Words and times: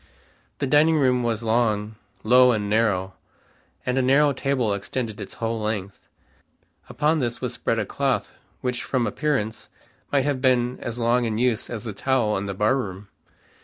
The 0.57 0.65
dining 0.65 0.95
room 0.97 1.21
was 1.21 1.43
long, 1.43 1.93
low 2.23 2.51
and 2.53 2.67
narrow, 2.67 3.13
and 3.85 3.99
a 3.99 4.01
narrow 4.01 4.33
table 4.33 4.73
extended 4.73 5.21
its 5.21 5.35
whole 5.35 5.61
length. 5.61 6.07
Upon 6.89 7.19
this 7.19 7.39
was 7.39 7.53
spread 7.53 7.77
a 7.77 7.85
cloth 7.85 8.31
which 8.61 8.81
from 8.83 9.05
appearance 9.05 9.69
might 10.11 10.25
have 10.25 10.41
been 10.41 10.79
as 10.79 10.97
long 10.97 11.25
in 11.25 11.37
use 11.37 11.69
as 11.69 11.83
the 11.83 11.93
towel 11.93 12.35
in 12.35 12.47
the 12.47 12.55
barroom. 12.55 13.09